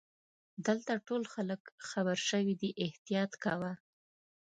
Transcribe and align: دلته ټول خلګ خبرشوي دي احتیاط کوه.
دلته 0.65 0.93
ټول 1.07 1.23
خلګ 1.33 1.61
خبرشوي 1.89 2.53
دي 2.61 2.69
احتیاط 2.85 3.31
کوه. 3.43 3.71